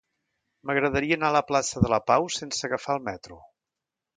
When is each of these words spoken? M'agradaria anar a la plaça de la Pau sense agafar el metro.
M'agradaria 0.69 1.17
anar 1.19 1.27
a 1.27 1.35
la 1.35 1.43
plaça 1.51 1.83
de 1.85 1.91
la 1.95 1.99
Pau 2.09 2.27
sense 2.39 2.67
agafar 2.71 2.99
el 2.99 3.07
metro. 3.11 3.39